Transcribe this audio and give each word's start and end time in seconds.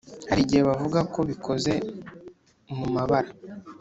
Hari 0.29 0.41
igihe 0.43 0.61
bavuga 0.69 0.99
ko 1.13 1.19
bikoze 1.29 1.73
mu 2.77 2.85
mabara 2.95 3.29